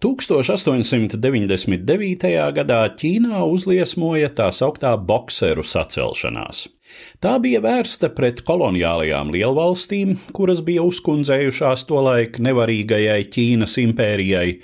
1899. 0.00 1.20
gadā 2.56 2.80
Ķīnā 2.96 3.44
uzliesmoja 3.44 4.32
tā 4.32 4.48
sauktā 4.48 4.96
bokseru 4.96 5.60
sacelšanās. 5.60 6.72
Tā 7.20 7.36
bija 7.44 7.60
vērsta 7.60 8.08
pret 8.16 8.40
koloniālajām 8.48 9.28
lielvalstīm, 9.34 10.14
kuras 10.32 10.64
bija 10.64 10.80
uzkundzējušās 10.88 11.84
tolaik 11.90 12.40
nevarīgajai 12.40 13.28
Ķīnas 13.34 13.76
impērijai, 13.84 14.56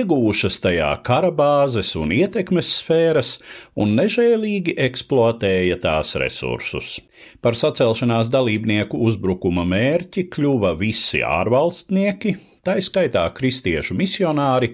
iegūšas 0.00 0.56
tajā 0.64 0.88
karabāzes 1.04 1.92
un 2.00 2.16
ietekmes 2.16 2.72
sfēras 2.80 3.36
un 3.76 3.92
nežēlīgi 4.00 4.80
eksploatēja 4.80 5.76
tās 5.84 6.16
resursus. 6.24 7.04
Par 7.44 7.52
sacelšanās 7.52 8.32
dalībnieku 8.32 8.96
uzbrukuma 9.10 9.68
mērķi 9.68 10.24
kļuva 10.32 10.72
visi 10.80 11.20
ārvalstnieki, 11.20 12.38
tā 12.66 12.74
skaitā 12.84 13.22
kristiešu 13.36 13.94
misionāri 13.98 14.68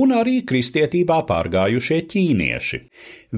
un 0.00 0.12
arī 0.16 0.36
kristietībā 0.46 1.18
pārgājušie 1.28 2.00
ķīnieši. 2.10 2.78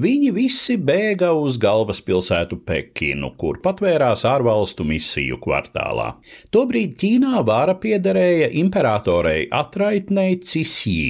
Viņi 0.03 0.29
visi 0.33 0.77
bēga 0.81 1.29
uz 1.37 1.59
galvaspilsētu 1.61 2.55
Pekinu, 2.65 3.29
kur 3.37 3.61
patvērās 3.65 4.25
ārvalstu 4.29 4.83
misiju 4.87 5.37
kvartālā. 5.43 6.09
Tobrīd 6.53 6.91
Ķīnā 7.01 7.43
vāra 7.45 7.75
piederēja 7.77 8.47
imperatorei 8.63 9.47
atraitnei 9.53 10.39
Cisī, 10.41 11.01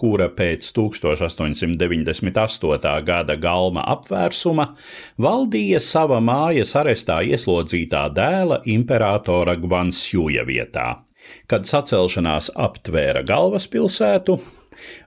kura 0.00 0.28
pēc 0.34 0.72
1898. 0.74 3.04
gada 3.06 3.36
galma 3.38 3.82
apvērsuma 3.94 4.66
valdīja 5.22 5.80
sava 5.80 6.18
mājas 6.18 6.74
arestā 6.80 7.22
ieslodzītā 7.30 8.02
dēla 8.18 8.58
imperatora 8.74 9.54
Gvansjuja 9.62 10.42
vietā. 10.48 10.88
Kad 11.50 11.68
sacelšanās 11.68 12.50
aptvēra 12.56 13.24
galvaspilsētu, 13.26 14.38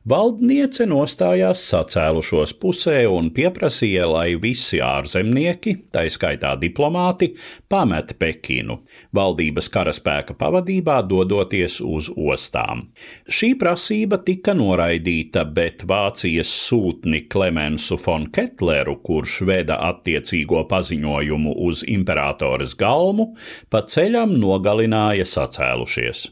Valdniece 0.07 0.85
nostājās 0.87 1.59
sacēlušos 1.67 2.53
pusē 2.61 3.01
un 3.11 3.25
pieprasīja, 3.35 4.05
lai 4.07 4.37
visi 4.39 4.77
ārzemnieki, 4.79 5.73
tā 5.91 6.05
skaitā 6.07 6.53
diplomāti, 6.61 7.33
pamet 7.67 8.13
Pekinu, 8.15 8.77
valdības 9.17 9.67
karaspēka 9.73 10.37
pavadībā 10.39 11.01
dodoties 11.09 11.81
uz 11.83 12.07
ostām. 12.15 12.85
Šī 13.27 13.49
prasība 13.59 14.21
tika 14.23 14.55
noraidīta, 14.55 15.43
bet 15.43 15.83
Vācijas 15.91 16.53
sūtni 16.55 17.25
Klemensu 17.27 17.99
von 18.05 18.29
Ketleru, 18.31 19.01
kurš 19.03 19.41
veda 19.51 19.81
attiecīgo 19.89 20.63
paziņojumu 20.71 21.57
uz 21.67 21.83
imperatoras 21.83 22.77
galmu, 22.79 23.33
pa 23.67 23.83
ceļam 23.83 24.39
nogalināja 24.39 25.27
sacēlušies. 25.27 26.29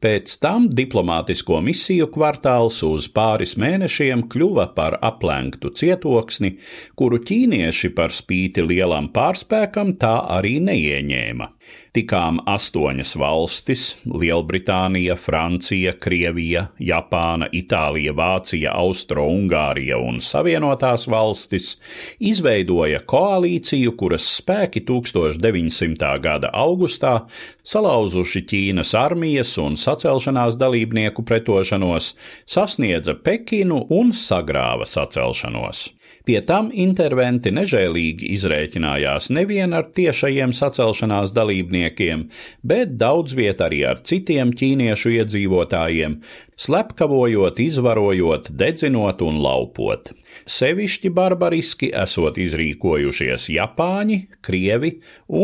Pēc 0.00 0.38
tam 0.40 0.70
diplomātisko 0.72 1.58
misiju 1.60 2.08
kvartāls 2.14 2.80
uz 2.86 3.10
pāris 3.18 3.56
mēnešiem 3.58 4.26
kļuva 4.30 4.68
par 4.78 4.98
aplenktu 5.02 5.72
cietoksni, 5.74 6.54
kuru 6.98 7.18
ķīnieši 7.26 7.92
par 7.98 8.14
spīti 8.14 8.62
lielam 8.62 9.10
pārspēkam 9.14 9.96
tā 10.02 10.14
arī 10.38 10.58
neieņēma. 10.70 11.50
Tikām 11.96 12.38
astoņas 12.46 13.14
valstis- 13.18 13.82
Lielbritānija, 14.20 15.16
Francija, 15.18 15.92
Krievija, 15.98 16.68
Japāna, 16.78 17.48
Itālija, 17.52 18.12
Vācija, 18.12 18.74
Austro-Ungārija 18.76 19.96
un 19.96 20.20
Savienotās 20.20 21.08
valstis- 21.08 21.76
izveidoja 22.30 23.00
koalīciju, 23.00 23.96
kuras 23.96 24.28
spēki 24.40 24.84
1900. 24.84 26.18
gada 26.20 26.50
augustā 26.52 27.26
salauzuši 27.64 28.44
Ķīnas 28.44 28.94
armijas 28.94 29.56
un 29.58 29.74
sacelšanās 29.74 30.56
dalībnieku 30.56 31.24
pretošanos, 31.24 32.14
sasniedza 32.46 33.14
Pekinu 33.14 33.86
un 33.90 34.12
sagrāva 34.12 34.86
sacelšanos. 34.86 35.97
Pie 36.28 36.40
tam 36.48 36.68
interventi 36.74 37.52
nežēlīgi 37.56 38.28
izrēķinājās 38.34 39.30
nevien 39.32 39.72
ar 39.76 39.86
tiešajiem 39.96 40.52
sacelšanās 40.56 41.32
dalībniekiem, 41.36 42.26
bet 42.62 42.98
daudz 43.00 43.36
viet 43.38 43.62
arī 43.64 43.84
ar 43.88 44.02
citiem 44.04 44.52
ķīniešu 44.52 45.14
iedzīvotājiem, 45.20 46.18
slepkavojot, 46.58 47.62
izvarojot, 47.64 48.52
dedzinot 48.60 49.24
un 49.24 49.40
laupot. 49.44 50.12
Sevišķi 50.58 51.14
barbariski 51.16 51.92
esot 52.04 52.40
izrīkojušies 52.44 53.48
Japāņi, 53.56 54.20
Krievi 54.44 54.94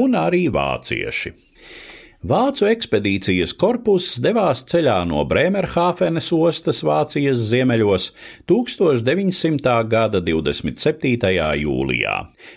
un 0.00 0.20
arī 0.20 0.46
Vācieši. 0.52 1.34
Vācu 2.24 2.64
ekspedīcijas 2.70 3.50
korpus 3.60 4.06
devās 4.24 4.62
ceļā 4.70 4.94
no 5.04 5.26
Bremerhāfenes 5.28 6.30
ostas 6.32 6.78
Vācijas 6.80 7.42
ziemeļos 7.50 8.06
1900. 8.48 9.74
gada 9.92 10.22
27. 10.24 11.28
jūlijā. 11.60 12.14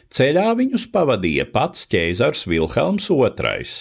Ceļā 0.08 0.46
viņus 0.62 0.86
pavadīja 0.94 1.50
pats 1.52 1.84
ķēzars 1.92 2.46
Vilhelms 2.48 3.10
II, 3.12 3.74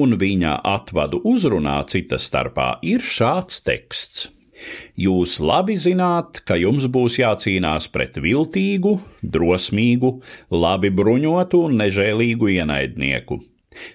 un 0.00 0.16
viņa 0.18 0.56
atvadu 0.66 1.22
uzrunā 1.22 1.76
cita 1.86 2.18
starpā 2.18 2.80
ir 2.82 2.98
šāds 2.98 3.62
teksts. 3.62 4.24
Jūs 4.98 5.36
labi 5.38 5.78
zināt, 5.78 6.42
ka 6.42 6.58
jums 6.58 6.88
būs 6.90 7.20
jācīnās 7.22 7.86
pret 7.94 8.18
viltīgu, 8.18 8.96
drosmīgu, 9.22 10.10
labi 10.50 10.90
bruņotu 10.90 11.62
un 11.68 11.78
nežēlīgu 11.84 12.50
ienaidnieku 12.56 13.38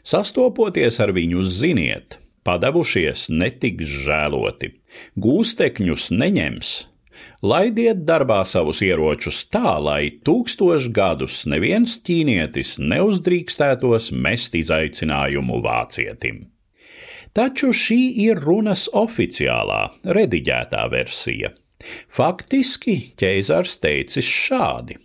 Sastopoties 0.06 1.00
ar 1.04 1.12
viņu, 1.16 1.44
ziniet, 1.44 2.20
padavušies 2.48 3.28
netiks 3.34 3.90
žēloti, 4.06 4.72
gūstekņus 5.20 6.12
neņems. 6.16 6.74
Laidiet 7.46 8.02
darbā 8.08 8.42
savus 8.48 8.82
ieročus 8.84 9.46
tā, 9.52 9.78
lai 9.80 10.10
tūkstoš 10.28 10.90
gadus 10.96 11.44
neviens 11.48 11.96
ķīnietis 12.04 12.76
neuzdrīkstētos 12.84 14.12
mest 14.12 14.58
izaicinājumu 14.60 15.62
vācietim. 15.64 16.44
Taču 17.36 17.72
šī 17.76 18.02
ir 18.26 18.40
runas 18.40 18.86
oficiālā, 18.96 19.82
rediģētā 20.18 20.86
versija. 20.92 21.52
Faktiski 22.12 22.96
ķēzars 23.20 23.76
teicis 23.84 24.28
šādi: 24.28 24.96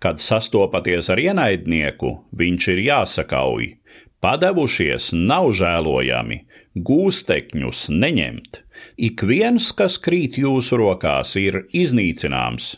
Kad 0.00 0.20
sastopaties 0.22 1.10
ar 1.12 1.20
ienaidnieku, 1.20 2.14
viņš 2.36 2.68
ir 2.74 2.82
jāsakauj, 2.86 3.74
Padevušies 4.20 5.14
nav 5.16 5.46
žēlojami, 5.56 6.42
gūstekņus 6.76 7.86
neņemt. 8.02 8.60
Ik 9.00 9.24
viens, 9.24 9.70
kas 9.72 9.96
krīt 9.96 10.36
jūsu 10.42 10.76
rokās, 10.76 11.32
ir 11.40 11.62
iznīcināms. 11.72 12.74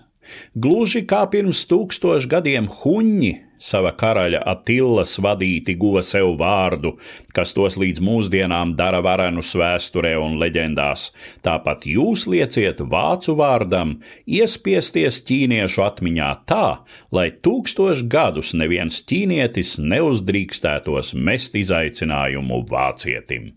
Gluži 0.54 1.02
kā 1.10 1.24
pirms 1.32 1.64
tūkstoš 1.66 2.28
gadiem 2.30 2.68
huņi 2.70 3.32
sava 3.62 3.92
karaļa 3.98 4.42
Attilas 4.52 5.14
vadīti 5.22 5.76
guva 5.78 6.02
sev 6.06 6.34
vārdu, 6.40 6.96
kas 7.36 7.54
tos 7.56 7.78
līdz 7.80 8.02
mūsdienām 8.04 8.74
dara 8.78 9.02
varenus 9.04 9.54
vēsturē 9.58 10.16
un 10.20 10.36
leģendās. 10.42 11.10
Tāpat 11.46 11.86
jūs 11.88 12.26
lieciet 12.32 12.82
vācu 12.92 13.36
vārdam, 13.38 13.96
iespiesties 14.26 15.22
ķīniešu 15.28 15.86
atmiņā 15.86 16.34
tā, 16.50 16.66
lai 17.14 17.30
tūkstoš 17.44 18.04
gadus 18.10 18.52
neviens 18.58 19.02
ķīnietis 19.06 19.78
neuzdrīkstētos 19.80 21.14
mest 21.14 21.58
izaicinājumu 21.62 22.64
vācietim. 22.70 23.52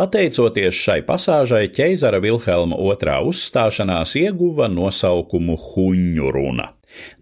Pateicoties 0.00 0.76
šai 0.80 1.00
pasāžai, 1.04 1.66
ķeizara 1.74 2.20
Vilhelma 2.22 2.78
II 2.78 3.30
uzstāšanās 3.32 4.14
ieguva 4.20 4.70
nosaukumu 4.70 5.58
Huņu 5.60 6.30
runa. 6.32 6.70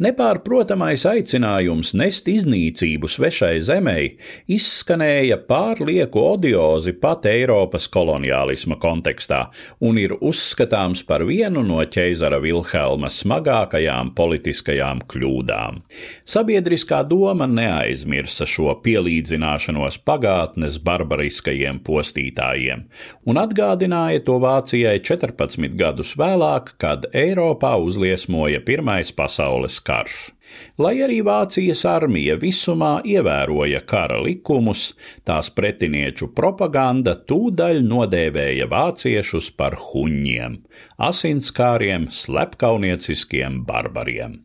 Nepārprotamais 0.02 1.02
aicinājums 1.08 1.92
nest 1.98 2.28
iznīcību 2.30 3.08
svešai 3.10 3.58
zemei 3.64 4.04
izskanēja 4.50 5.40
pārlieku 5.48 6.22
odiozi 6.32 6.94
pat 6.98 7.26
Eiropas 7.28 7.88
koloniālisma 7.92 8.78
kontekstā 8.80 9.40
un 9.84 9.98
ir 10.00 10.14
uzskatāms 10.18 11.02
par 11.08 11.24
vienu 11.28 11.64
no 11.66 11.80
ķeizara 11.84 12.38
Vilhelma 12.42 13.10
smagākajām 13.12 14.14
politiskajām 14.18 15.02
kļūdām. 15.10 15.82
Sabiedriskā 16.28 17.02
doma 17.08 17.48
neaizmirsa 17.50 18.46
šo 18.48 18.74
pielīdzināšanos 18.84 20.00
pagātnes 20.08 20.78
barbariskajiem 20.84 21.82
postītājiem 21.86 22.86
un 23.28 23.42
atgādināja 23.42 24.24
to 24.24 24.38
Vācijai 24.42 24.98
14 25.04 25.76
gadus 25.78 26.14
vēlāk, 26.18 26.74
kad 26.80 27.08
Eiropā 27.12 27.74
uzliesmoja 27.82 28.62
Pirmais 28.64 29.10
pasaules 29.14 29.57
pasaules 29.58 29.80
karš. 29.80 30.32
Lai 30.78 31.00
arī 31.02 31.20
Vācijas 31.22 31.84
armija 31.84 32.36
visumā 32.40 33.02
ievēroja 33.04 33.80
kara 33.86 34.20
likumus, 34.22 34.94
tās 35.24 35.50
pretinieču 35.50 36.32
propaganda 36.34 37.14
tūdaļ 37.14 37.82
nodēvēja 37.82 38.68
vāciešus 38.70 39.50
par 39.56 39.76
huņiem, 39.76 40.62
asinskāriem, 40.98 42.08
slepkaunieciskiem 42.10 43.64
barbariem. 43.66 44.44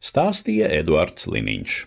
Stāstīja 0.00 0.68
Eduards 0.68 1.26
Liniņš. 1.26 1.86